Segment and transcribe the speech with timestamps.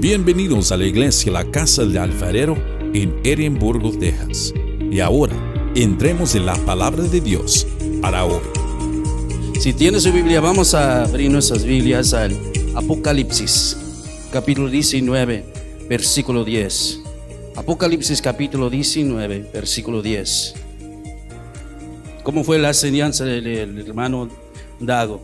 [0.00, 2.56] Bienvenidos a la iglesia La Casa del Alfarero
[2.94, 4.54] en Edimburgo, Texas.
[4.92, 5.34] Y ahora,
[5.74, 7.66] entremos en la palabra de Dios
[8.00, 8.40] para hoy.
[9.58, 12.38] Si tiene su Biblia, vamos a abrir nuestras Biblias al
[12.76, 13.76] Apocalipsis,
[14.32, 15.44] capítulo 19,
[15.88, 17.00] versículo 10.
[17.56, 20.54] Apocalipsis capítulo 19, versículo 10.
[22.22, 24.28] ¿Cómo fue la enseñanza del, hermano
[24.78, 25.20] Dago?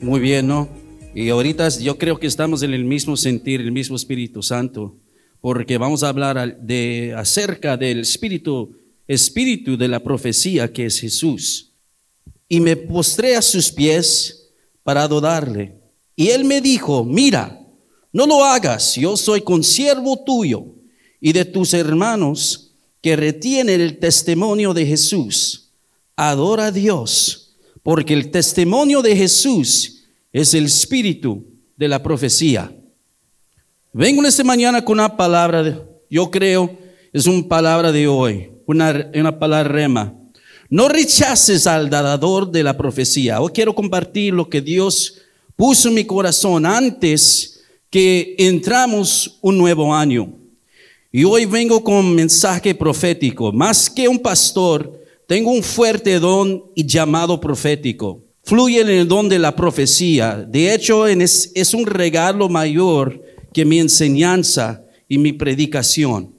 [0.00, 0.83] Muy bien, ¿no?
[1.14, 4.96] Y ahorita yo creo que estamos en el mismo sentir, el mismo Espíritu Santo,
[5.40, 8.74] porque vamos a hablar de, acerca del Espíritu,
[9.06, 11.70] Espíritu de la profecía que es Jesús.
[12.48, 14.48] Y me postré a sus pies
[14.82, 15.74] para adorarle.
[16.16, 17.60] Y él me dijo, mira,
[18.12, 20.64] no lo hagas, yo soy consiervo tuyo
[21.20, 25.70] y de tus hermanos que retienen el testimonio de Jesús.
[26.16, 29.93] Adora a Dios, porque el testimonio de Jesús
[30.34, 31.44] es el espíritu
[31.76, 32.70] de la profecía.
[33.92, 36.76] Vengo esta mañana con una palabra, yo creo,
[37.12, 40.12] es una palabra de hoy, una, una palabra rema.
[40.68, 43.40] No rechaces al dador de la profecía.
[43.40, 45.18] Hoy quiero compartir lo que Dios
[45.54, 50.32] puso en mi corazón antes que entramos un nuevo año.
[51.12, 53.52] Y hoy vengo con un mensaje profético.
[53.52, 59.28] Más que un pastor, tengo un fuerte don y llamado profético fluye en el don
[59.28, 60.36] de la profecía.
[60.36, 66.34] De hecho, es, es un regalo mayor que mi enseñanza y mi predicación.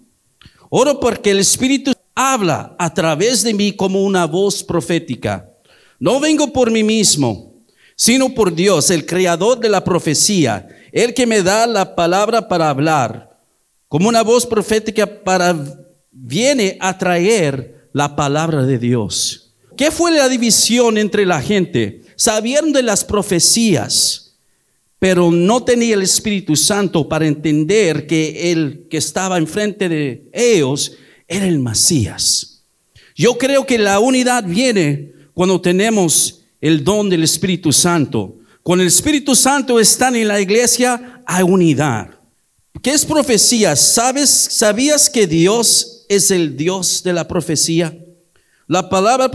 [0.70, 5.50] Oro porque el Espíritu habla a través de mí como una voz profética.
[6.00, 7.54] No vengo por mí mismo,
[7.96, 12.70] sino por Dios, el creador de la profecía, el que me da la palabra para
[12.70, 13.30] hablar,
[13.88, 15.56] como una voz profética para
[16.12, 19.45] viene a traer la palabra de Dios.
[19.78, 22.04] ¿Qué fue la división entre la gente?
[22.16, 24.34] Sabían de las profecías,
[25.00, 30.94] pero no tenía el Espíritu Santo para entender que el que estaba enfrente de ellos
[31.28, 32.62] era el Mesías.
[33.16, 38.36] Yo creo que la unidad viene cuando tenemos el don del Espíritu Santo.
[38.64, 42.10] Cuando el Espíritu Santo está en la iglesia, hay unidad.
[42.82, 43.76] ¿Qué es profecía?
[43.76, 47.96] ¿Sabes, ¿Sabías que Dios es el Dios de la profecía?
[48.68, 49.30] La palabra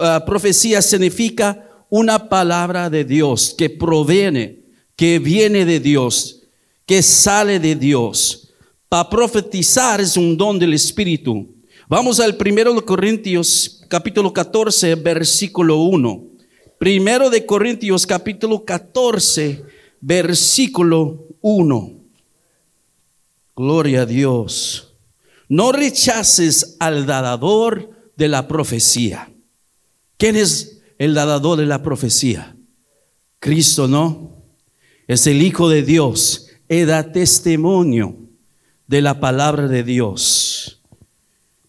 [0.00, 4.60] ah, profecía significa una palabra de Dios que proviene,
[4.96, 6.42] que viene de Dios,
[6.86, 8.48] que sale de Dios.
[8.88, 11.46] Para profetizar es un don del Espíritu.
[11.88, 16.24] Vamos al primero de Corintios capítulo 14 versículo 1.
[16.78, 19.62] Primero de Corintios capítulo 14
[20.00, 21.92] versículo 1.
[23.54, 24.94] Gloria a Dios.
[25.48, 29.30] No rechaces al dador de la profecía.
[30.16, 32.56] ¿Quién es el dador de la profecía?
[33.38, 34.32] Cristo, ¿no?
[35.06, 36.48] Es el Hijo de Dios.
[36.68, 38.16] Él da testimonio
[38.86, 40.80] de la palabra de Dios.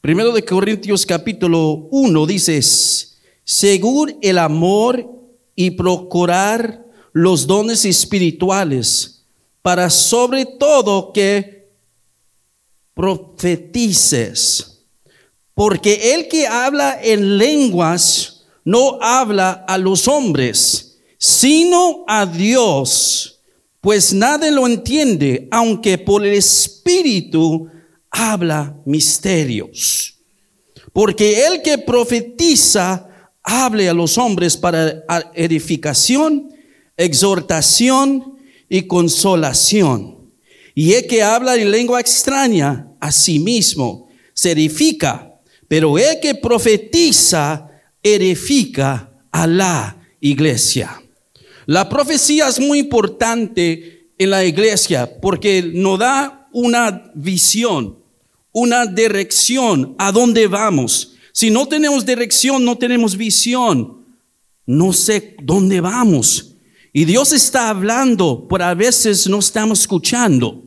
[0.01, 2.61] Primero de Corintios capítulo 1 dice,
[3.43, 5.05] según el amor
[5.55, 9.25] y procurar los dones espirituales,
[9.61, 11.67] para sobre todo que
[12.93, 14.76] profetices
[15.57, 23.39] porque el que habla en lenguas no habla a los hombres, sino a Dios,
[23.81, 27.71] pues nadie lo entiende, aunque por el Espíritu
[28.11, 30.19] habla misterios.
[30.93, 33.09] Porque el que profetiza
[33.41, 36.51] hable a los hombres para edificación,
[36.95, 38.37] exhortación
[38.69, 40.17] y consolación.
[40.75, 45.26] Y el que habla en lengua extraña a sí mismo se edifica
[45.67, 47.69] pero el que profetiza
[48.01, 51.01] edifica a la iglesia.
[51.65, 57.97] La profecía es muy importante en la iglesia porque nos da una visión,
[58.51, 61.13] una dirección a dónde vamos.
[61.33, 64.05] Si no tenemos dirección, no tenemos visión.
[64.65, 66.55] No sé dónde vamos.
[66.93, 70.63] Y Dios está hablando, pero a veces no estamos escuchando.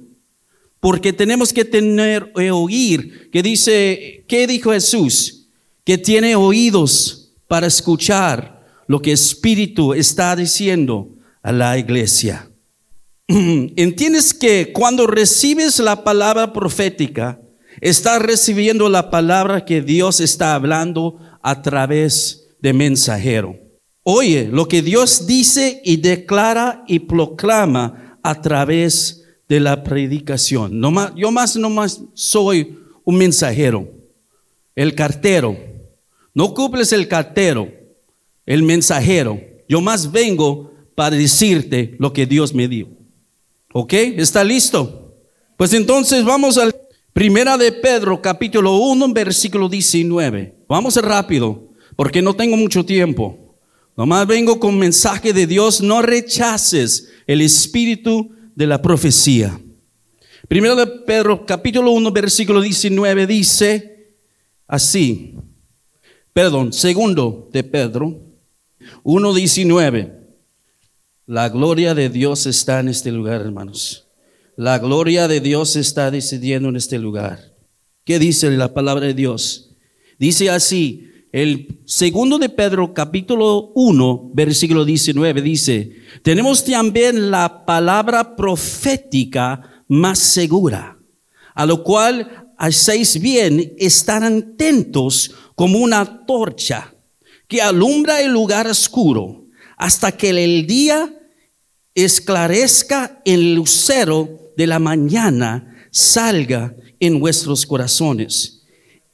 [0.80, 5.46] Porque tenemos que tener eh, oír, que dice, ¿qué dijo Jesús?
[5.84, 11.08] Que tiene oídos para escuchar lo que Espíritu está diciendo
[11.42, 12.48] a la iglesia.
[13.28, 17.38] Entiendes que cuando recibes la palabra profética,
[17.80, 23.56] estás recibiendo la palabra que Dios está hablando a través de mensajero.
[24.02, 29.19] Oye lo que Dios dice y declara y proclama a través de
[29.50, 30.78] de la predicación.
[30.78, 33.88] No más, yo más no más soy un mensajero,
[34.76, 35.58] el cartero.
[36.32, 37.68] No cumples el cartero,
[38.46, 39.40] el mensajero.
[39.68, 42.86] Yo más vengo para decirte lo que Dios me dio.
[43.72, 43.92] ¿Ok?
[43.92, 45.16] ¿Está listo?
[45.56, 46.72] Pues entonces vamos al
[47.12, 50.54] Primera de Pedro, capítulo 1, versículo 19.
[50.68, 53.56] Vamos rápido, porque no tengo mucho tiempo.
[53.96, 59.58] Nomás vengo con mensaje de Dios, no rechaces el espíritu de la profecía.
[60.46, 64.12] Primero de Pedro, capítulo 1, versículo 19 dice
[64.68, 65.34] así.
[66.34, 68.20] Perdón, segundo de Pedro,
[69.02, 70.12] 1.19.
[71.24, 74.04] La gloria de Dios está en este lugar, hermanos.
[74.56, 77.54] La gloria de Dios está decidiendo en este lugar.
[78.04, 79.70] ¿Qué dice la palabra de Dios?
[80.18, 88.34] Dice así, el segundo de Pedro capítulo 1, versículo 19 dice, tenemos también la palabra
[88.34, 90.96] profética más segura,
[91.54, 96.92] a lo cual hacéis bien estar atentos como una torcha
[97.46, 99.44] que alumbra el lugar oscuro
[99.76, 101.14] hasta que el día
[101.94, 108.62] esclarezca el lucero de la mañana salga en vuestros corazones.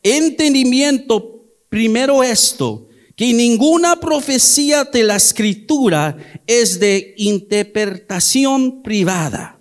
[0.03, 1.36] Entendimiento,
[1.69, 2.87] primero esto,
[3.17, 6.17] que ninguna profecía de la escritura
[6.47, 9.59] es de interpretación privada,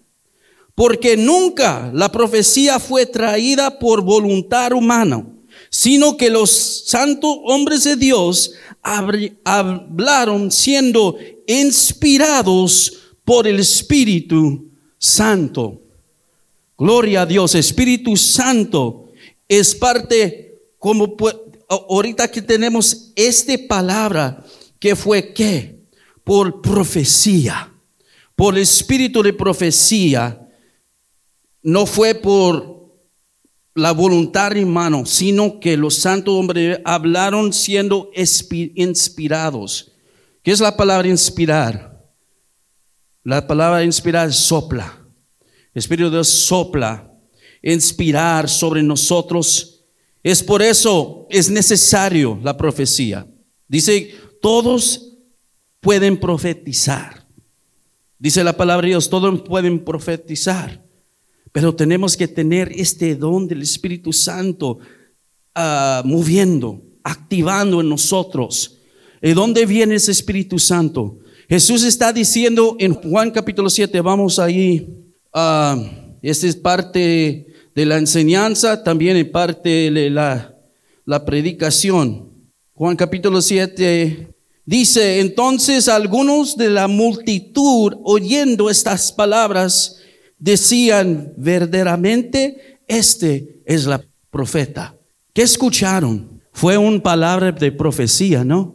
[0.75, 5.25] porque nunca la profecía fue traída por voluntad humana,
[5.69, 8.51] sino que los santos hombres de Dios
[9.43, 11.17] hablaron siendo
[11.47, 14.65] inspirados por el Espíritu
[14.97, 15.81] Santo.
[16.77, 19.09] Gloria a Dios, Espíritu Santo
[19.47, 21.15] es parte, como
[21.69, 24.43] ahorita que tenemos esta palabra,
[24.79, 25.79] que fue qué?
[26.23, 27.71] Por profecía,
[28.35, 30.39] por espíritu de profecía,
[31.61, 32.75] no fue por
[33.75, 39.91] la voluntad hermano, sino que los santos hombres hablaron siendo inspirados.
[40.41, 42.05] ¿Qué es la palabra inspirar?
[43.23, 44.97] La palabra inspirar sopla.
[45.73, 47.11] El Espíritu de Dios sopla,
[47.61, 49.74] inspirar sobre nosotros.
[50.25, 53.27] Es por eso, es necesario la profecía.
[53.67, 55.11] Dice, todos
[55.81, 57.27] pueden profetizar.
[58.17, 60.81] Dice la palabra de Dios, todos pueden profetizar.
[61.51, 64.79] Pero tenemos que tener este don del Espíritu Santo
[65.55, 68.77] uh, moviendo, activando en nosotros.
[69.21, 71.19] ¿De dónde viene ese Espíritu Santo?
[71.47, 74.87] Jesús está diciendo en Juan capítulo 7, vamos ahí,
[75.35, 75.85] uh,
[76.23, 77.45] esta es parte
[77.75, 80.55] de la enseñanza, también es parte de la,
[81.05, 82.31] la predicación.
[82.73, 84.33] Juan capítulo 7
[84.65, 89.97] dice, entonces algunos de la multitud oyendo estas palabras
[90.39, 94.01] decían verdaderamente, este es la
[94.31, 94.95] profeta.
[95.33, 96.41] ¿Qué escucharon?
[96.53, 98.73] Fue una palabra de profecía, ¿no?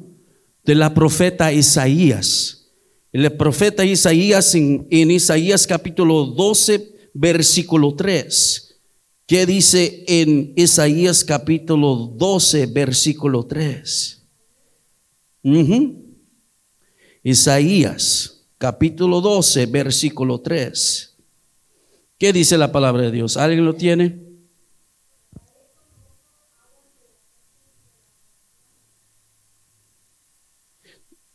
[0.65, 2.67] De la profeta Isaías.
[3.13, 8.70] El profeta Isaías en, Isaías capítulo 12, versículo 3.
[9.31, 14.21] ¿Qué dice en Isaías capítulo 12, versículo 3?
[17.23, 21.15] Isaías capítulo 12, versículo 3.
[22.19, 23.37] ¿Qué dice la palabra de Dios?
[23.37, 24.19] ¿Alguien lo tiene?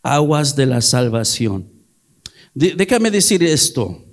[0.01, 1.71] aguas de la salvación.
[2.53, 4.05] déjame decir esto.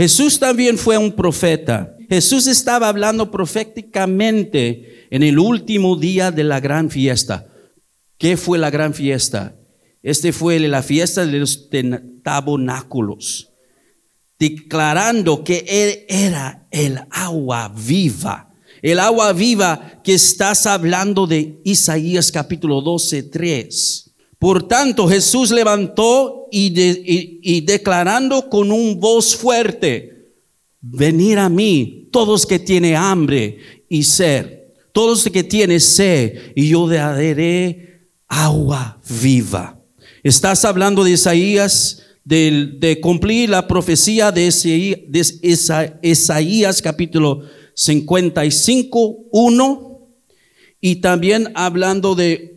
[0.00, 1.94] Jesús también fue un profeta.
[2.08, 7.46] Jesús estaba hablando proféticamente en el último día de la gran fiesta.
[8.16, 9.54] ¿Qué fue la gran fiesta?
[10.02, 11.68] Este fue la fiesta de los
[12.22, 13.50] tabernáculos,
[14.38, 18.54] declarando que Él era el agua viva.
[18.80, 24.09] El agua viva que estás hablando de Isaías capítulo 12, 3.
[24.40, 30.30] Por tanto, Jesús levantó y, declarando con un voz fuerte,
[30.80, 34.46] venir a mí todos que tienen hambre y sed,
[34.92, 39.78] todos que tienen sed, y yo daré agua viva.
[40.22, 44.50] Estás hablando de Isaías, de, cumplir la profecía de,
[45.06, 47.42] de Isaías capítulo
[47.74, 49.98] 55, 1,
[50.80, 52.50] y también hablando de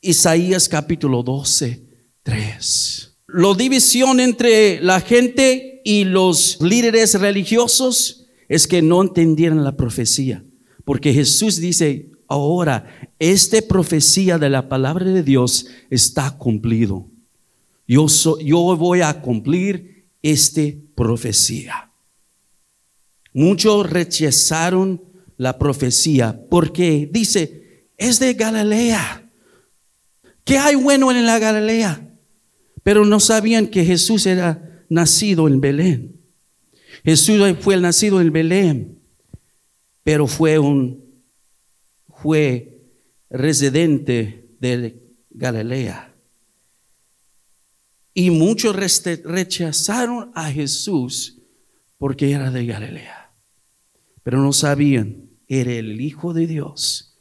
[0.00, 1.82] Isaías capítulo 12,
[2.22, 3.16] 3.
[3.28, 10.44] La división entre la gente y los líderes religiosos es que no entendieron la profecía.
[10.84, 17.06] Porque Jesús dice, ahora, esta profecía de la palabra de Dios está cumplido.
[17.86, 18.06] Yo,
[18.40, 20.62] yo voy a cumplir esta
[20.94, 21.90] profecía.
[23.32, 25.02] Muchos rechazaron
[25.36, 29.25] la profecía porque dice, es de Galilea.
[30.46, 32.00] ¿Qué hay bueno en la Galilea?
[32.84, 36.20] Pero no sabían que Jesús era nacido en Belén.
[37.04, 38.98] Jesús fue el nacido en Belén,
[40.04, 41.04] pero fue un
[42.22, 42.80] fue
[43.28, 44.94] residente de
[45.30, 46.14] Galilea.
[48.14, 51.38] Y muchos rechazaron a Jesús
[51.98, 53.32] porque era de Galilea.
[54.22, 57.16] Pero no sabían, era el Hijo de Dios.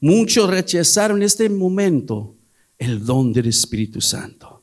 [0.00, 2.34] Muchos rechazaron este momento
[2.78, 4.62] el don del Espíritu Santo.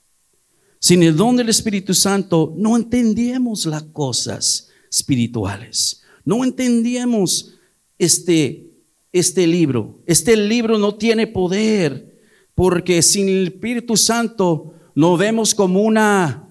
[0.79, 6.01] Sin el don del Espíritu Santo no entendíamos las cosas espirituales.
[6.25, 7.53] No entendíamos
[7.97, 8.65] este,
[9.11, 9.99] este libro.
[10.05, 12.11] Este libro no tiene poder
[12.55, 16.47] porque sin el Espíritu Santo no vemos como una,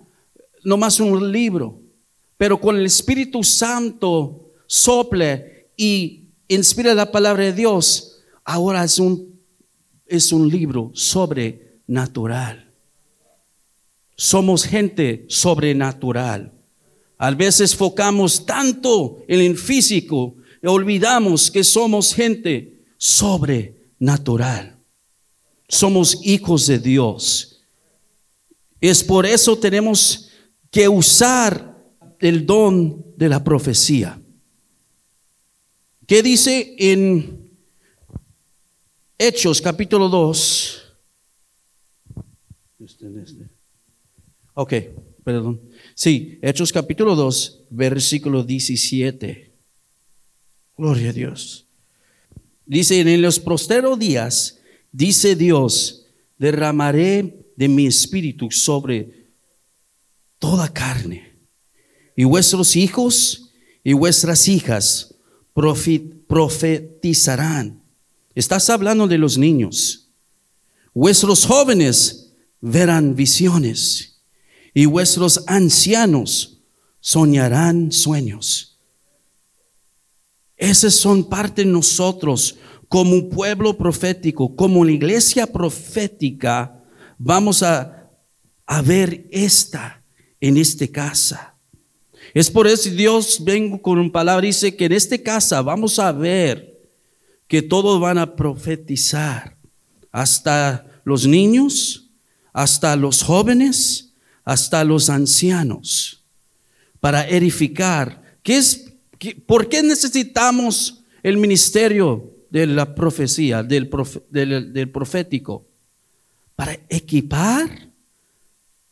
[0.64, 1.78] no más un libro.
[2.36, 9.29] Pero con el Espíritu Santo sople y inspira la palabra de Dios, ahora es un,
[10.10, 12.66] es un libro sobrenatural.
[14.16, 16.52] Somos gente sobrenatural.
[17.16, 24.76] A veces focamos tanto en el físico y olvidamos que somos gente sobrenatural.
[25.68, 27.62] Somos hijos de Dios.
[28.80, 30.28] Es por eso tenemos
[30.70, 31.76] que usar
[32.18, 34.20] el don de la profecía.
[36.06, 37.49] ¿Qué dice en
[39.22, 40.82] Hechos capítulo 2?
[44.54, 44.72] Ok,
[45.22, 45.60] perdón.
[45.94, 49.52] Sí, Hechos capítulo 2, versículo 17.
[50.78, 51.66] Gloria a Dios.
[52.64, 54.58] Dice, en los posteros días,
[54.90, 56.06] dice Dios,
[56.38, 59.26] derramaré de mi espíritu sobre
[60.38, 61.30] toda carne.
[62.16, 63.50] Y vuestros hijos
[63.84, 65.14] y vuestras hijas
[66.26, 67.79] profetizarán.
[68.34, 70.08] Estás hablando de los niños.
[70.94, 74.20] Vuestros jóvenes verán visiones
[74.72, 76.58] y vuestros ancianos
[77.00, 78.78] soñarán sueños.
[80.56, 82.56] Esas son parte de nosotros
[82.88, 86.82] como un pueblo profético, como la iglesia profética.
[87.18, 88.10] Vamos a,
[88.66, 90.02] a ver esta
[90.40, 91.54] en esta casa.
[92.32, 96.12] Es por eso Dios vengo con una palabra, dice que en esta casa vamos a
[96.12, 96.79] ver
[97.50, 99.56] que todos van a profetizar,
[100.12, 102.06] hasta los niños,
[102.52, 104.12] hasta los jóvenes,
[104.44, 106.22] hasta los ancianos
[107.00, 108.22] para edificar.
[108.44, 108.92] ¿Qué es,
[109.46, 113.90] ¿Por qué necesitamos el ministerio de la profecía, del,
[114.30, 115.66] del, profético?
[116.54, 117.88] Para equipar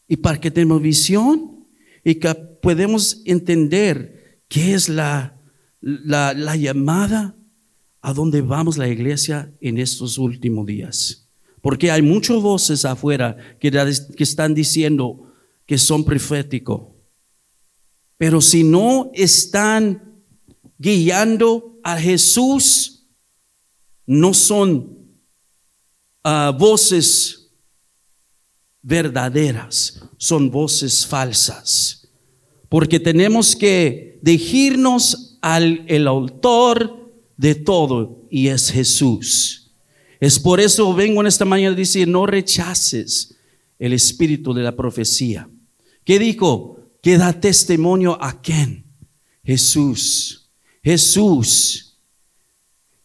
[0.09, 1.65] y para que tengamos visión
[2.03, 5.33] y que podemos entender qué es la,
[5.81, 7.37] la, la llamada
[8.01, 11.27] a donde vamos la iglesia en estos últimos días.
[11.61, 15.33] Porque hay muchas voces afuera que, que están diciendo,
[15.67, 16.83] que son proféticos.
[18.17, 20.03] Pero si no están
[20.79, 23.05] guiando a Jesús,
[24.07, 24.97] no son
[26.25, 27.51] ah, voces
[28.83, 32.09] verdaderas, son voces falsas.
[32.69, 36.98] Porque tenemos que dirigirnos al el autor
[37.39, 39.71] de todo y es Jesús.
[40.21, 43.37] Es por eso vengo en esta mañana a decir, no rechaces
[43.79, 45.49] el espíritu de la profecía.
[46.05, 46.81] ¿Qué dijo?
[47.01, 48.85] Que da testimonio a quién?
[49.45, 50.51] Jesús.
[50.83, 51.95] Jesús.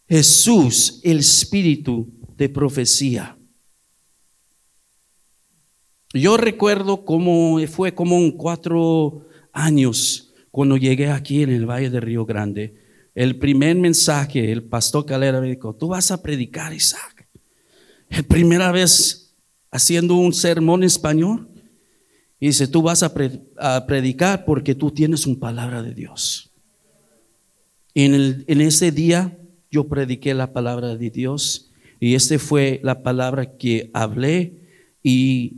[0.08, 3.36] Jesús, el espíritu de profecía.
[6.12, 12.00] Yo recuerdo cómo fue como un cuatro años cuando llegué aquí en el Valle de
[12.00, 12.83] Río Grande.
[13.14, 17.28] El primer mensaje, el pastor Calera me dijo, tú vas a predicar, Isaac.
[18.10, 19.24] La primera vez
[19.74, 21.48] haciendo un sermón en español.
[22.40, 23.12] Dice, tú vas a,
[23.86, 26.50] predicar porque tú tienes una palabra de Dios.
[27.94, 29.36] En, ese día
[29.70, 34.60] yo prediqué la palabra de Dios y esta fue la palabra que hablé
[35.02, 35.56] y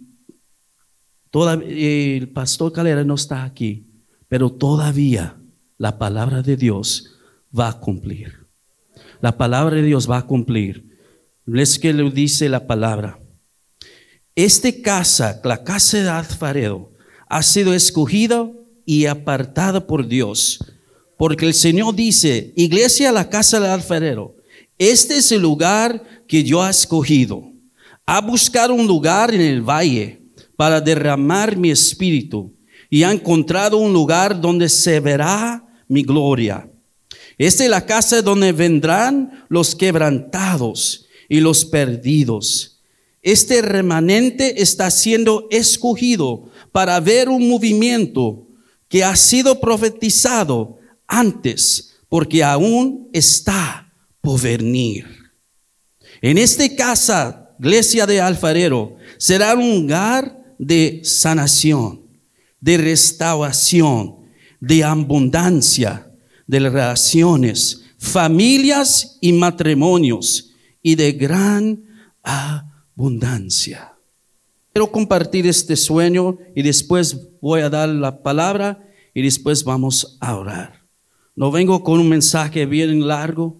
[1.32, 3.84] el pastor Calera no está aquí,
[4.28, 5.36] pero todavía
[5.76, 7.15] la palabra de Dios
[7.58, 8.46] va a cumplir.
[9.20, 10.84] La palabra de Dios va a cumplir.
[11.54, 13.18] Es que le dice la palabra.
[14.34, 16.92] Este casa, la casa de Alfarero,
[17.28, 18.48] ha sido escogida
[18.84, 20.58] y apartada por Dios.
[21.16, 24.34] Porque el Señor dice, iglesia, la casa del alfarero,
[24.78, 27.42] este es el lugar que yo he escogido.
[28.04, 30.20] Ha buscado un lugar en el valle
[30.56, 32.52] para derramar mi espíritu
[32.90, 36.68] y ha encontrado un lugar donde se verá mi gloria.
[37.38, 42.76] Esta es la casa donde vendrán los quebrantados y los perdidos
[43.26, 48.46] este remanente está siendo escogido para ver un movimiento
[48.88, 50.78] que ha sido profetizado
[51.08, 55.08] antes, porque aún está por venir.
[56.22, 62.02] En esta casa, iglesia de alfarero, será un lugar de sanación,
[62.60, 64.18] de restauración,
[64.60, 66.05] de abundancia,
[66.46, 71.82] de relaciones, familias y matrimonios, y de gran
[72.22, 73.92] abundancia.
[74.72, 80.36] Quiero compartir este sueño y después voy a dar la palabra y después vamos a
[80.36, 80.82] orar.
[81.34, 83.56] No vengo con un mensaje bien largo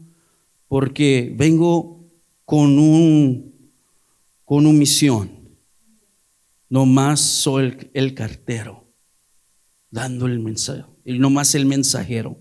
[0.69, 1.99] porque vengo
[2.45, 3.53] con un
[4.45, 5.31] con una misión.
[6.69, 8.85] No más soy el, cartero
[9.91, 12.37] dando el mensaje, no más el mensajero.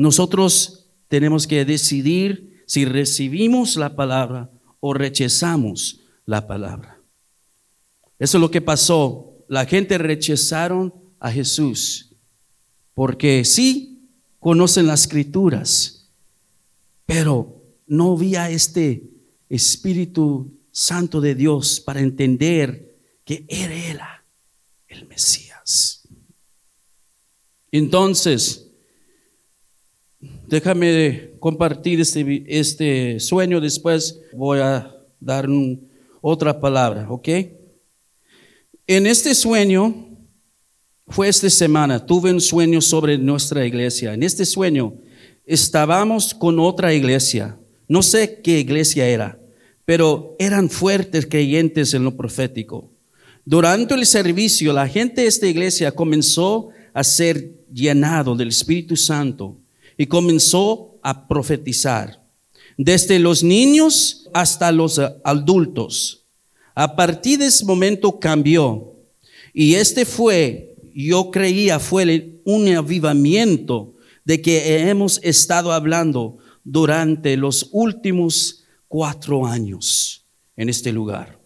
[0.00, 4.48] Nosotros tenemos que decidir si recibimos la palabra
[4.80, 6.98] o rechazamos la palabra.
[8.18, 9.34] Eso es lo que pasó.
[9.46, 12.12] La gente rechazaron a Jesús
[12.94, 16.06] porque sí conocen las escrituras,
[17.04, 19.02] pero no había este
[19.50, 24.24] Espíritu Santo de Dios para entender que era
[24.88, 26.08] el Mesías.
[27.70, 28.69] Entonces,
[30.50, 35.48] déjame compartir este, este sueño, después voy a dar
[36.20, 37.28] otra palabra, ¿ok?
[38.86, 40.08] En este sueño,
[41.06, 44.12] fue esta semana, tuve un sueño sobre nuestra iglesia.
[44.12, 44.92] En este sueño
[45.46, 47.56] estábamos con otra iglesia.
[47.88, 49.38] No sé qué iglesia era,
[49.84, 52.90] pero eran fuertes creyentes en lo profético.
[53.44, 59.59] Durante el servicio, la gente de esta iglesia comenzó a ser llenado del Espíritu Santo
[60.00, 62.22] y comenzó a profetizar.
[62.78, 66.24] Desde los niños hasta los adultos.
[66.74, 68.94] A partir de ese momento cambió.
[69.52, 73.92] Y este fue, yo creía, fue un avivamiento
[74.24, 80.24] de que hemos estado hablando durante los últimos cuatro años
[80.56, 81.38] en este lugar.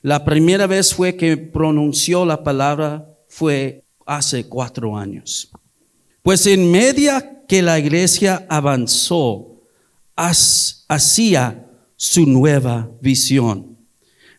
[0.00, 5.50] La primera vez fue que pronunció la palabra fue hace cuatro años.
[6.24, 9.60] Pues en media que la iglesia avanzó
[10.16, 11.64] hacia
[11.96, 13.74] su nueva visión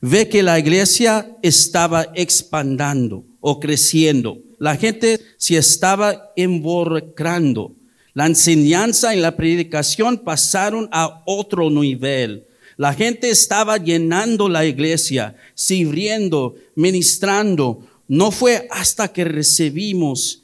[0.01, 4.37] ve que la iglesia estaba expandando o creciendo.
[4.59, 7.71] La gente se estaba involucrando.
[8.13, 12.45] La enseñanza y la predicación pasaron a otro nivel.
[12.77, 17.79] La gente estaba llenando la iglesia, sirviendo, ministrando.
[18.07, 20.43] No fue hasta que recibimos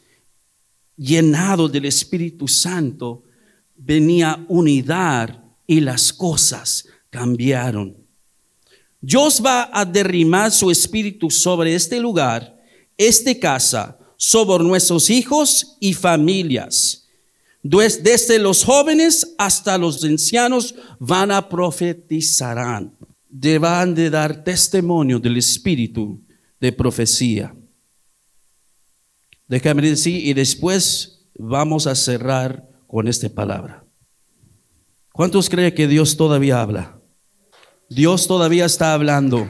[0.95, 3.23] llenado del Espíritu Santo,
[3.75, 7.95] venía unidad y las cosas cambiaron.
[8.99, 12.55] Dios va a derrimar su espíritu sobre este lugar,
[12.97, 17.07] esta casa, sobre nuestros hijos y familias.
[17.63, 22.93] Desde los jóvenes hasta los ancianos van a profetizarán.
[23.27, 26.19] Deban de dar testimonio del espíritu
[26.59, 27.55] de profecía.
[29.51, 33.83] Déjame decir, y después vamos a cerrar con esta palabra.
[35.11, 36.97] ¿Cuántos creen que Dios todavía habla?
[37.89, 39.49] Dios todavía está hablando.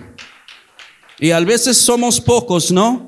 [1.19, 3.07] Y a veces somos pocos, ¿no?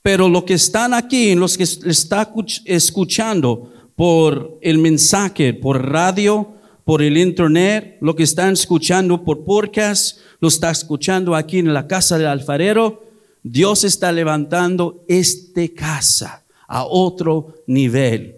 [0.00, 2.28] Pero los que están aquí, los que están
[2.66, 6.54] escuchando por el mensaje, por radio,
[6.84, 11.88] por el internet, lo que están escuchando por podcast, lo está escuchando aquí en la
[11.88, 13.11] casa del alfarero,
[13.42, 18.36] Dios está levantando este casa a otro nivel.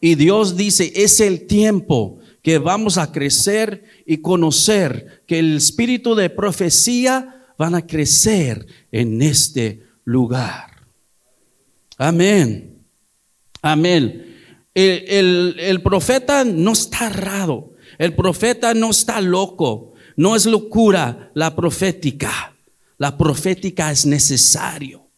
[0.00, 6.14] Y Dios dice, es el tiempo que vamos a crecer y conocer que el espíritu
[6.14, 10.86] de profecía van a crecer en este lugar.
[11.98, 12.78] Amén.
[13.60, 14.36] Amén.
[14.72, 17.72] El, profeta no está raro.
[17.98, 19.94] El profeta no está loco.
[20.16, 22.54] No es locura la profética.
[22.98, 25.08] La profética es necesario.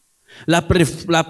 [0.46, 0.66] La,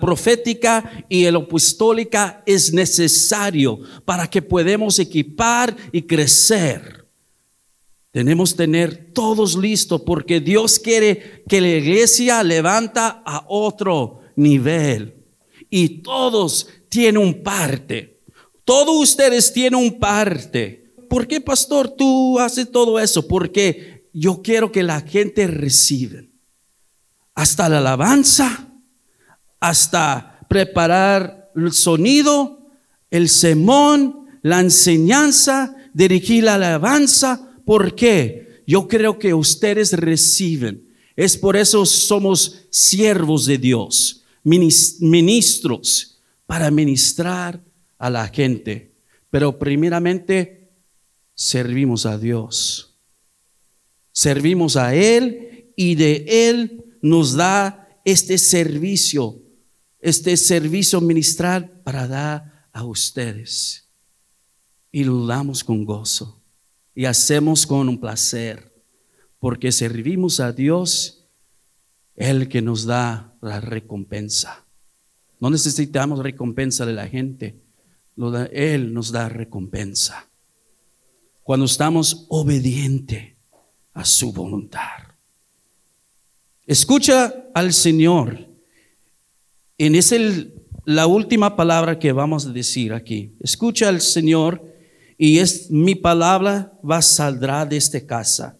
[0.00, 7.04] profética y el apostólica es necesario para que podamos equipar y crecer.
[8.12, 15.14] Tenemos que tener todos listos porque Dios quiere que la iglesia levanta a otro nivel.
[15.68, 18.18] Y todos tienen un parte.
[18.64, 20.92] Todos ustedes tienen un parte.
[21.08, 23.26] ¿Por qué, pastor, tú haces todo eso?
[23.26, 26.22] Porque yo quiero que la gente reciba.
[27.34, 28.66] Hasta la alabanza,
[29.60, 32.58] hasta preparar el sonido,
[33.10, 38.62] el semón, la enseñanza, dirigir la alabanza ¿Por qué?
[38.66, 40.82] Yo creo que ustedes reciben.
[41.14, 44.24] Es por eso somos siervos de Dios.
[44.42, 47.60] ministros para ministrar
[47.96, 48.90] a la gente.
[49.30, 50.68] Pero primeramente
[51.32, 52.90] servimos a Dios.
[54.10, 59.38] Servimos a Él y de Él nos da este servicio,
[60.00, 63.84] este servicio ministral para dar a ustedes.
[64.92, 66.42] Y lo damos con gozo
[66.94, 68.72] y hacemos con un placer,
[69.38, 71.24] porque servimos a Dios,
[72.16, 74.64] el que nos da la recompensa.
[75.38, 77.62] No necesitamos recompensa de la gente,
[78.52, 80.26] Él nos da recompensa.
[81.42, 83.34] Cuando estamos obedientes
[83.94, 85.09] a su voluntad.
[86.70, 88.46] Escucha al Señor.
[89.76, 90.14] En es
[90.84, 93.32] la última palabra que vamos a decir aquí.
[93.40, 94.62] Escucha al Señor
[95.18, 98.56] y es mi palabra va saldrá de esta casa.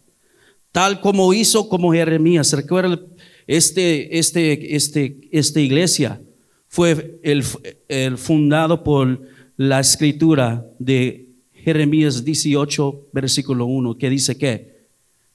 [0.73, 2.53] Tal como hizo como Jeremías.
[2.53, 2.99] Recuerda,
[3.47, 6.21] este, este, este, esta iglesia
[6.67, 7.45] fue el,
[7.87, 9.23] el fundado por
[9.57, 14.80] la escritura de Jeremías 18, versículo 1, que dice que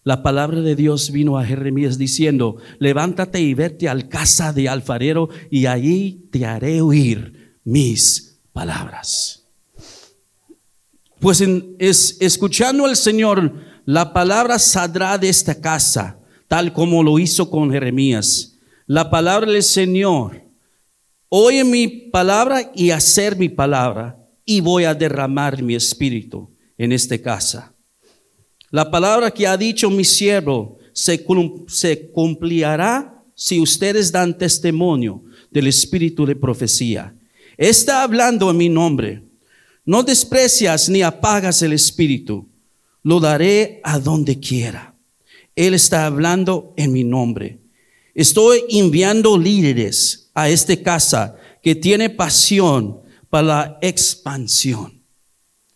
[0.06, 5.30] la palabra de Dios vino a Jeremías diciendo, levántate y vete al casa de alfarero
[5.50, 9.44] y allí te haré oír mis palabras.
[11.20, 11.44] Pues
[11.80, 13.52] es, escuchando al Señor,
[13.86, 18.60] la palabra saldrá de esta casa, tal como lo hizo con Jeremías.
[18.86, 20.44] La palabra del Señor,
[21.30, 24.15] oye mi palabra y hacer mi palabra,
[24.46, 27.74] y voy a derramar mi espíritu en esta casa.
[28.75, 31.23] La palabra que ha dicho mi siervo se,
[32.11, 37.15] cumplirá si ustedes dan testimonio del espíritu de profecía.
[37.55, 39.21] Está hablando en mi nombre.
[39.85, 42.49] No desprecias ni apagas el espíritu.
[43.01, 44.93] Lo daré a donde quiera.
[45.55, 47.59] Él está hablando en mi nombre.
[48.13, 55.01] Estoy enviando líderes a esta casa que tiene pasión para la expansión.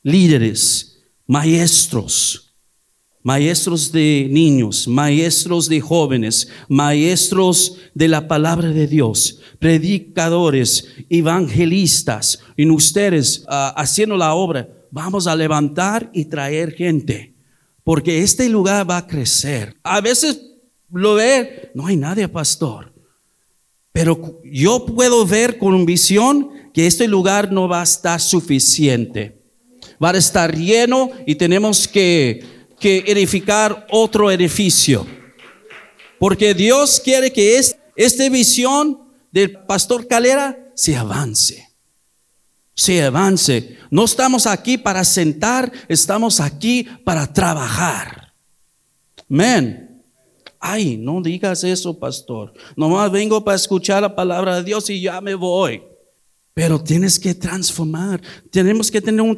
[0.04, 2.49] Líderes, maestros,
[3.24, 12.70] maestros de niños, maestros de jóvenes, maestros de la palabra de Dios, predicadores, evangelistas, y
[12.70, 17.34] ustedes ah, haciendo la obra, vamos a levantar y traer gente,
[17.84, 19.76] porque este lugar va a crecer.
[19.84, 20.42] A veces
[20.92, 22.92] lo ve, no hay nadie, pastor,
[23.92, 29.38] pero yo puedo ver con visión que este lugar no va a estar suficiente.
[30.02, 32.42] Va a estar lleno y tenemos que
[32.80, 35.06] que edificar otro edificio.
[36.18, 37.60] Porque Dios quiere que
[37.96, 39.00] esta visión
[39.32, 41.70] del pastor Calera se avance.
[42.74, 43.78] Se avance.
[43.90, 48.34] No estamos aquí para sentar, estamos aquí para trabajar.
[49.30, 50.02] Amén.
[50.60, 52.54] Ay, no digas eso, pastor.
[52.76, 55.82] Nomás vengo para escuchar la palabra de Dios y ya me voy.
[56.60, 59.34] Pero tienes que transformar, tenemos que tener una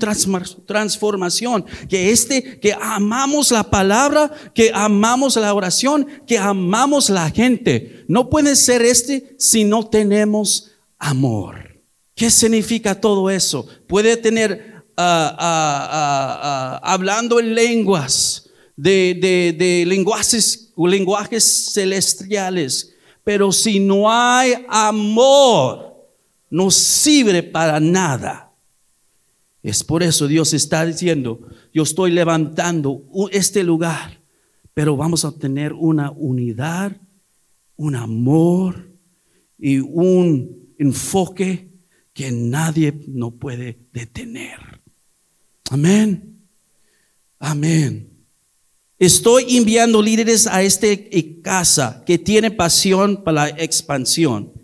[0.65, 8.05] transformación, que este, que amamos la palabra, que amamos la oración, que amamos la gente.
[8.07, 11.79] No puede ser este si no tenemos amor.
[12.15, 13.67] ¿Qué significa todo eso?
[13.87, 23.51] Puede tener, ah, ah, ah, hablando en lenguas, de, de, de lenguajes, lenguajes celestiales, pero
[23.51, 25.90] si no hay amor,
[26.51, 28.51] no sirve para nada.
[29.63, 31.39] Es por eso Dios está diciendo,
[31.73, 34.19] yo estoy levantando este lugar,
[34.73, 36.95] pero vamos a tener una unidad,
[37.77, 38.91] un amor
[39.57, 41.69] y un enfoque
[42.13, 44.81] que nadie no puede detener.
[45.69, 46.37] Amén.
[47.39, 48.09] Amén.
[48.99, 50.87] Estoy enviando líderes a esta
[51.41, 54.60] casa que tiene pasión para la expansión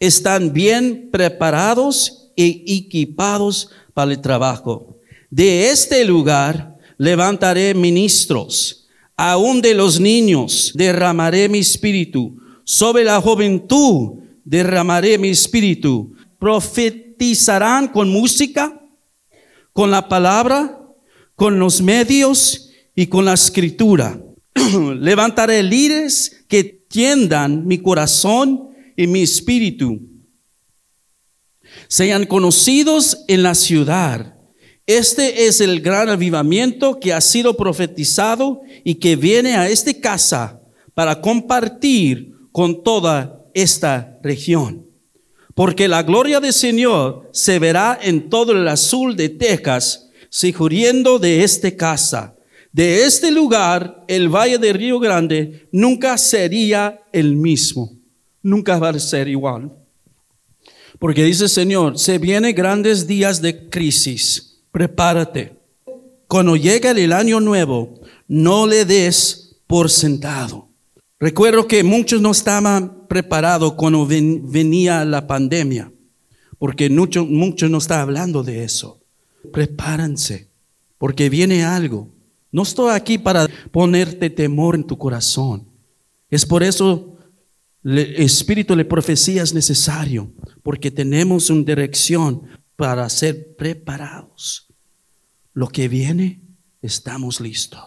[0.00, 4.96] están bien preparados y equipados para el trabajo.
[5.30, 14.20] De este lugar levantaré ministros, aún de los niños derramaré mi espíritu, sobre la juventud
[14.44, 16.14] derramaré mi espíritu.
[16.38, 18.80] Profetizarán con música,
[19.72, 20.78] con la palabra,
[21.34, 24.18] con los medios y con la escritura.
[24.98, 28.69] Levantaré líderes que tiendan mi corazón
[29.00, 29.98] y mi espíritu
[31.88, 34.34] sean conocidos en la ciudad.
[34.84, 40.60] Este es el gran avivamiento que ha sido profetizado y que viene a esta casa
[40.92, 44.84] para compartir con toda esta región.
[45.54, 51.42] Porque la gloria del Señor se verá en todo el azul de Texas, siguiendo de
[51.42, 52.34] esta casa.
[52.70, 57.99] De este lugar, el Valle de Río Grande nunca sería el mismo
[58.42, 59.72] nunca va a ser igual.
[60.98, 65.52] Porque dice Señor, se vienen grandes días de crisis, prepárate.
[66.26, 70.68] Cuando llega el año nuevo, no le des por sentado.
[71.18, 75.90] Recuerdo que muchos no estaban preparados cuando venía la pandemia,
[76.58, 78.98] porque muchos mucho no está hablando de eso.
[79.52, 80.48] Prepárense,
[80.98, 82.08] porque viene algo.
[82.52, 85.64] No estoy aquí para ponerte temor en tu corazón.
[86.30, 87.16] Es por eso
[87.82, 92.42] el espíritu de profecía es necesario, porque tenemos una dirección
[92.76, 94.66] para ser preparados.
[95.54, 96.40] Lo que viene,
[96.82, 97.82] estamos listos.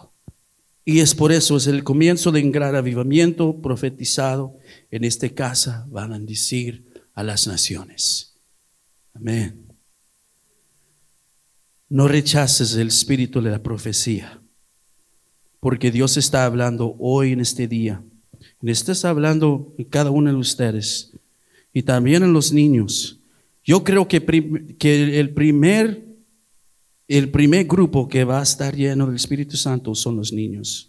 [0.84, 4.58] Y es por eso, es el comienzo de un gran avivamiento profetizado.
[4.90, 8.34] En esta casa van a decir a las naciones.
[9.14, 9.64] Amén.
[11.88, 14.40] No rechaces el espíritu de la profecía,
[15.60, 18.02] porque Dios está hablando hoy en este día.
[18.64, 21.12] Y estás hablando en cada uno de ustedes
[21.74, 23.18] y también en los niños.
[23.62, 24.16] Yo creo que,
[27.06, 30.88] el primer grupo que va a estar lleno del Espíritu Santo son los niños.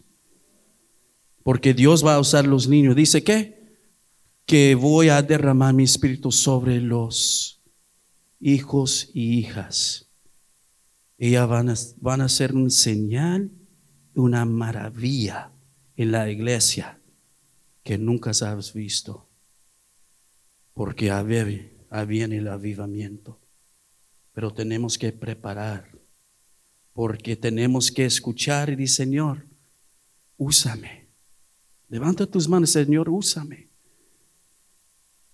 [1.44, 2.96] Porque Dios va a usar los niños.
[2.96, 3.56] Dice que
[4.46, 7.60] que voy a derramar mi espíritu sobre los
[8.40, 10.06] hijos y hijas.
[11.18, 13.50] Ellas van a, van a ser un señal,
[14.14, 15.50] una maravilla
[15.98, 17.00] en la iglesia
[17.86, 19.30] que nunca has visto.
[20.74, 21.12] Porque
[22.06, 23.40] viene el avivamiento.
[24.34, 25.90] Pero tenemos que preparar
[26.94, 29.46] porque tenemos que escuchar y decir, Señor,
[30.38, 31.06] úsame.
[31.90, 33.68] Levanta tus manos, Señor, úsame.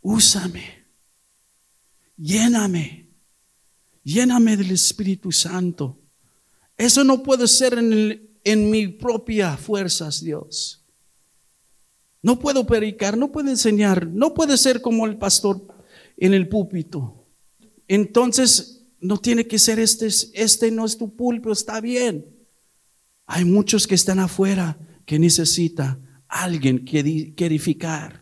[0.01, 0.83] Úsame.
[2.17, 3.05] Lléname.
[4.03, 5.97] Lléname del Espíritu Santo.
[6.77, 10.80] Eso no puede ser en, en mi propia fuerzas, Dios.
[12.23, 15.61] No puedo predicar, no puedo enseñar, no puede ser como el pastor
[16.17, 17.25] en el púlpito.
[17.87, 22.25] Entonces no tiene que ser este, este no es tu púlpito, está bien.
[23.25, 26.99] Hay muchos que están afuera que necesita alguien que,
[27.37, 28.21] edificar,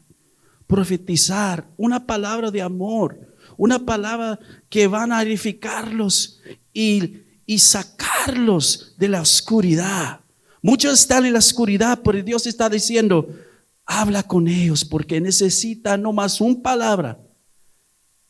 [0.66, 3.20] profetizar, una palabra de amor,
[3.58, 6.40] una palabra que van a edificarlos
[6.74, 10.22] y, y sacarlos de la oscuridad.
[10.62, 13.28] Muchos están en la oscuridad, pero Dios está diciendo,
[13.90, 17.20] habla con ellos porque necesitan no más una palabra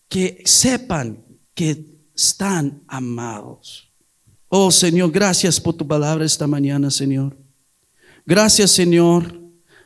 [0.08, 1.17] que sepan
[1.54, 3.91] que están amados.
[4.48, 7.36] Oh Señor, gracias por tu palabra esta mañana, Señor.
[8.26, 9.38] Gracias, Señor.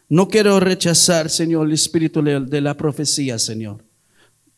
[0.08, 3.84] No quiero rechazar, Señor, el espíritu de la profecía, Señor.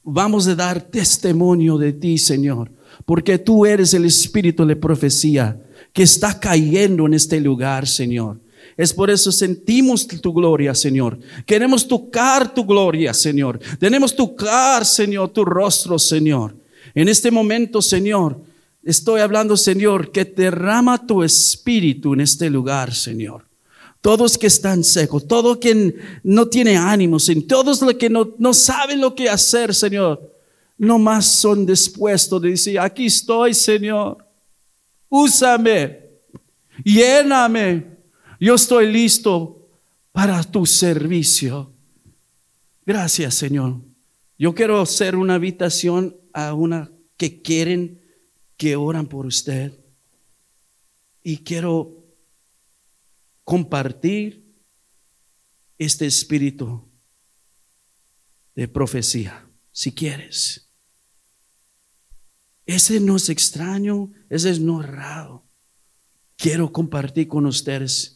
[0.04, 2.70] Vamos a dar testimonio de ti, Señor,
[3.06, 5.58] porque tú eres el espíritu de profecía
[5.94, 8.38] que está cayendo en este lugar, Señor.
[8.78, 11.18] Es por eso sentimos tu gloria, Señor.
[11.46, 13.60] Queremos tocar tu gloria, Señor.
[13.80, 16.54] Tenemos tocar, Señor, tu rostro, Señor.
[16.94, 18.38] En este momento, Señor,
[18.84, 23.46] estoy hablando, Señor, que derrama tu espíritu en este lugar, Señor.
[24.02, 29.00] Todos que están secos, todo quien no tiene ánimos, todos los que no, no saben
[29.02, 30.22] lo que hacer, Señor,
[30.78, 34.18] no más son dispuestos de decir, aquí estoy, Señor,
[35.10, 36.00] úsame,
[36.84, 37.95] lléname,
[38.40, 39.70] yo estoy listo
[40.12, 41.72] para tu servicio.
[42.86, 43.82] Gracias, Señor.
[44.38, 48.02] Yo quiero ser una habitación a una que quieren
[48.58, 49.74] que oran por usted.
[51.24, 51.92] Y quiero
[53.44, 54.44] compartir
[55.78, 56.84] este espíritu
[58.56, 60.68] de profecía, si quieres.
[62.66, 65.44] Ese no es extraño, ese es raro.
[66.38, 68.15] Quiero compartir con ustedes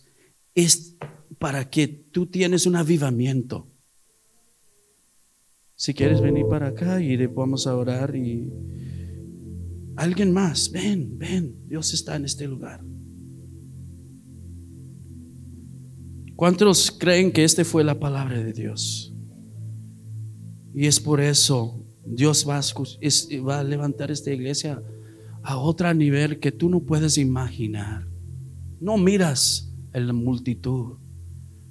[0.64, 0.96] es
[1.38, 3.70] para que tú tienes un avivamiento
[5.80, 8.52] si quieres venir para acá y vamos a orar y
[9.96, 12.82] alguien más, ven, ven, Dios está en este lugar.
[16.36, 19.14] ¿Cuántos creen que esta fue la palabra de Dios?
[20.74, 24.82] Y es por eso Dios va a, va a levantar esta iglesia
[25.44, 28.06] a otro nivel que tú no puedes imaginar.
[28.82, 30.98] No miras en la multitud.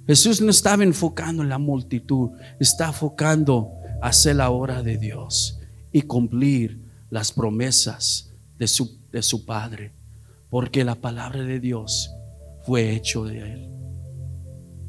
[0.07, 3.69] Jesús no estaba enfocando en la multitud, está enfocando
[4.01, 5.59] hacer la obra de Dios
[5.91, 6.79] y cumplir
[7.09, 9.91] las promesas de su, de su Padre,
[10.49, 12.11] porque la palabra de Dios
[12.65, 13.67] fue hecho de Él.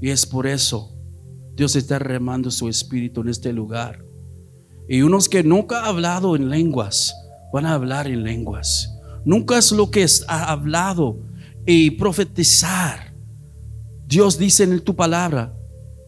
[0.01, 0.91] Y es por eso
[1.55, 4.03] Dios está remando su espíritu en este lugar.
[4.89, 7.15] Y unos que nunca han hablado en lenguas,
[7.53, 8.91] van a hablar en lenguas.
[9.25, 11.19] Nunca es lo que ha hablado
[11.67, 13.10] y profetizar.
[14.11, 15.55] Dios dice en tu palabra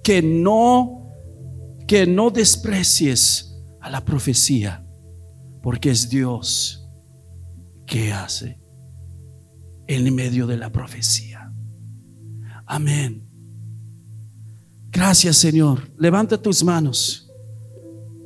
[0.03, 0.99] que no
[1.87, 4.85] que no desprecies a la profecía,
[5.63, 6.85] porque es Dios
[7.87, 8.59] que hace
[9.87, 11.53] en medio de la profecía.
[12.67, 13.23] Amén.
[14.91, 15.89] Gracias Señor.
[15.97, 17.31] Levanta tus manos.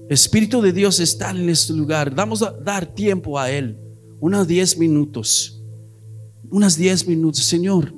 [0.09, 2.15] Espíritu de Dios está en este lugar.
[2.15, 3.77] Vamos a dar tiempo a Él.
[4.21, 5.61] Unos 10 minutos.
[6.49, 7.45] Unas 10 minutos.
[7.45, 7.93] Señor,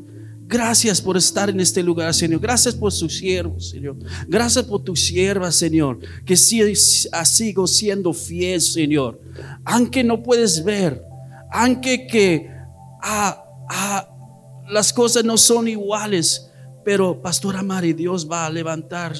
[0.48, 2.40] gracias por estar en este lugar, Señor.
[2.40, 3.96] Gracias por sus siervos, Señor.
[4.26, 6.00] Gracias por tu sierva, Señor.
[6.24, 9.20] Que sigo siendo fiel, Señor.
[9.64, 11.02] Aunque no puedes ver.
[11.52, 12.50] Aunque que
[13.02, 14.08] ah, ah,
[14.70, 16.46] las cosas no son iguales.
[16.84, 19.14] Pero, Pastora Mari, Dios va a levantar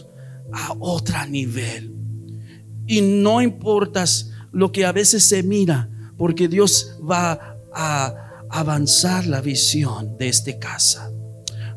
[0.53, 1.93] a otro nivel.
[2.87, 4.05] Y no importa
[4.53, 10.59] lo que a veces se mira, porque Dios va a avanzar la visión de esta
[10.59, 11.08] casa.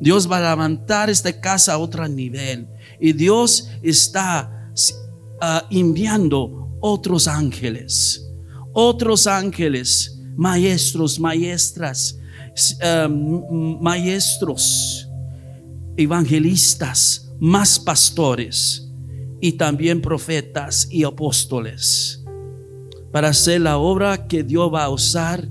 [0.01, 2.67] Dios va a levantar esta casa a otro nivel.
[2.99, 4.71] Y Dios está
[5.39, 8.27] ah, enviando otros ángeles,
[8.73, 12.17] otros ángeles, maestros, maestras,
[12.81, 15.07] ah, maestros,
[15.95, 18.87] evangelistas, más pastores
[19.39, 22.23] y también profetas y apóstoles
[23.11, 25.47] para hacer la obra que Dios va a usar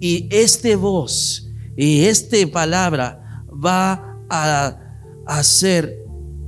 [0.00, 3.25] y este voz y esta palabra
[3.64, 5.96] va a, ser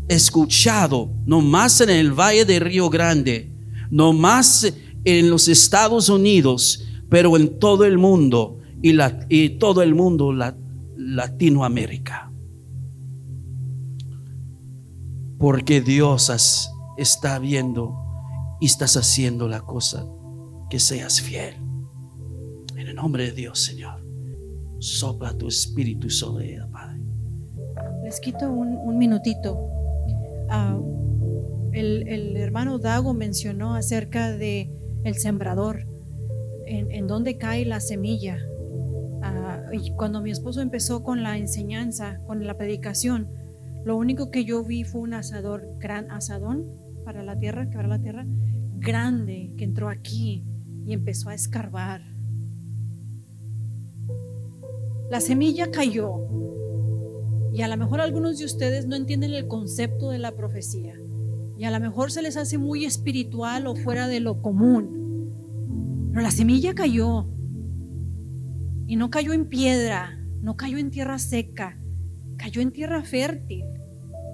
[0.08, 3.50] escuchado no más en el Valle de Río Grande,
[3.90, 4.72] no más
[5.04, 10.54] en los Estados Unidos, pero en todo el mundo y, todo el mundo la,
[10.96, 12.30] Latinoamérica.
[15.38, 16.32] Porque Dios
[16.96, 17.94] está viendo
[18.60, 20.04] y estás haciendo la cosa
[20.68, 21.54] que seas fiel.
[22.76, 24.00] En el nombre de Dios, Señor,
[24.78, 26.77] sopla tu espíritu sobre Padre.
[28.08, 29.68] Les quito un, minutito.
[30.48, 30.78] Ah,
[31.74, 34.70] el, hermano Dago mencionó acerca de
[35.04, 35.84] el sembrador,
[36.64, 38.38] en, dónde cae la semilla.
[39.20, 43.28] Ah, y cuando mi esposo empezó con la enseñanza, con la predicación,
[43.84, 46.64] lo único que yo vi fue un asador, gran asadón
[47.04, 48.24] para la tierra, que la tierra,
[48.78, 50.44] grande, que entró aquí
[50.86, 52.00] y empezó a escarbar.
[55.10, 56.67] La semilla cayó.
[57.52, 60.94] Y a lo mejor algunos de ustedes no entienden el concepto de la profecía.
[61.58, 66.10] Y a lo mejor se les hace muy espiritual o fuera de lo común.
[66.10, 67.26] Pero la semilla cayó.
[68.86, 71.76] Y no cayó en piedra, no cayó en tierra seca,
[72.36, 73.64] cayó en tierra fértil.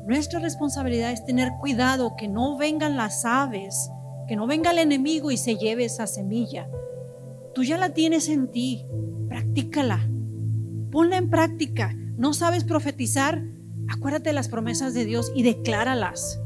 [0.06, 3.90] Nuestra responsabilidad es tener cuidado que no vengan las aves,
[4.28, 6.66] que no venga el enemigo y se lleve esa semilla.
[7.54, 8.84] Tú ya la tienes en ti,
[9.28, 10.06] practícala,
[10.90, 11.96] ponla en práctica.
[12.16, 13.42] ¿No sabes profetizar?
[13.88, 16.40] Acuérdate de las promesas de Dios y decláralas.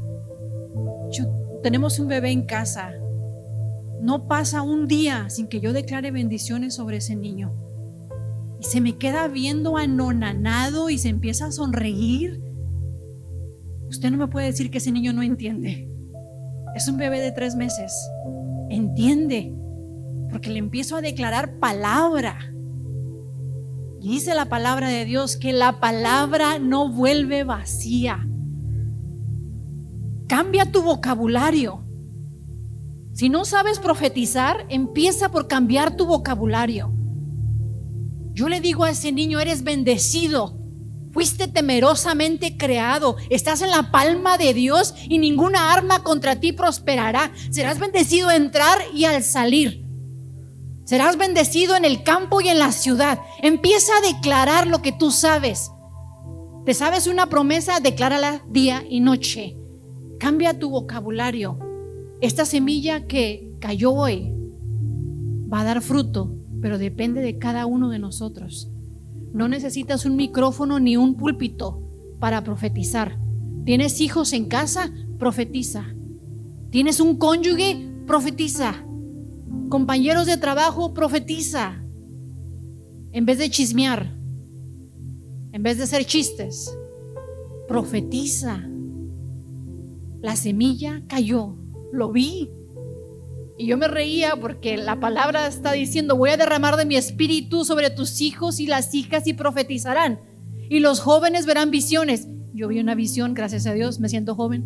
[1.63, 2.93] tenemos un bebé en casa.
[4.01, 7.51] No pasa un día sin que yo declare bendiciones sobre ese niño.
[8.61, 12.41] Y se me queda viendo anonanado y se empieza a sonreír
[13.89, 15.89] Usted no me puede decir que ese niño no entiende.
[16.75, 17.91] Es un bebé de tres meses.
[18.69, 19.51] Entiende.
[20.29, 22.53] Porque le empiezo a declarar palabra.
[24.01, 28.25] Y dice la palabra de Dios que la palabra no vuelve vacía.
[30.27, 31.83] Cambia tu vocabulario.
[33.13, 36.93] Si no sabes profetizar, empieza por cambiar tu vocabulario.
[38.33, 40.55] Yo le digo a ese niño, eres bendecido.
[41.11, 43.17] Fuiste temerosamente creado.
[43.29, 47.33] Estás en la palma de Dios y ninguna arma contra ti prosperará.
[47.49, 49.88] Serás bendecido a entrar y al salir.
[50.89, 53.19] Serás bendecido en el campo y en la ciudad.
[53.43, 55.69] Empieza a declarar lo que tú sabes.
[56.65, 57.79] ¿Te sabes una promesa?
[57.79, 59.55] Declárala día y noche.
[60.19, 61.59] Cambia tu vocabulario.
[62.21, 64.31] Esta semilla que cayó hoy
[65.53, 68.67] va a dar fruto, pero depende de cada uno de nosotros.
[69.31, 71.83] No necesitas un micrófono ni un púlpito
[72.19, 73.15] para profetizar.
[73.63, 74.91] ¿Tienes hijos en casa?
[75.19, 75.85] Profetiza.
[76.71, 77.77] ¿Tienes un cónyuge?
[78.07, 78.88] Profetiza.
[79.69, 80.93] Compañeros de trabajo?
[80.93, 81.81] Profetiza.
[83.11, 84.11] En vez de chismear,
[85.51, 86.73] en vez de hacer chistes,
[87.67, 88.63] profetiza.
[90.21, 91.55] La semilla cayó,
[91.91, 92.49] lo vi,
[93.59, 97.65] y yo me reía porque la palabra está diciendo, voy a derramar de mi espíritu
[97.65, 100.17] sobre tus hijos y las hijas y profetizarán.
[100.69, 102.25] Y los jóvenes verán visiones.
[102.53, 104.63] Yo vi una visión, gracias a Dios, me siento joven.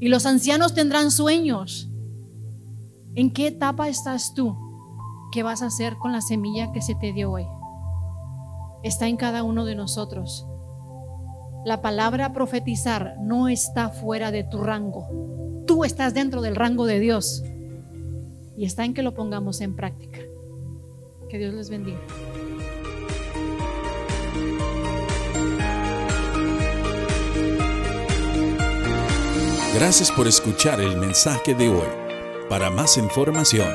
[0.00, 1.88] Y los ancianos tendrán sueños.
[3.16, 4.54] ¿En qué etapa estás tú?
[5.32, 7.46] ¿Qué vas a hacer con la semilla que se te dio hoy?
[8.82, 10.46] Está en cada uno de nosotros.
[11.64, 15.64] La palabra profetizar no está fuera de tu rango.
[15.66, 17.42] Tú estás dentro del rango de Dios.
[18.58, 20.18] y está en que lo pongamos en práctica.
[21.30, 21.98] Que Dios les bendiga.
[29.74, 32.05] Gracias por escuchar el mensaje de hoy.
[32.48, 33.68] Para más información,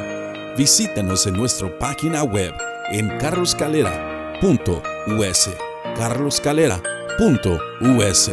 [0.57, 2.53] visítanos en nuestra página web
[2.89, 5.49] en carloscalera.us.
[5.97, 8.31] carloscalera.us.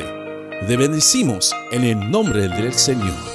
[0.66, 3.27] Te bendecimos en el nombre del Señor.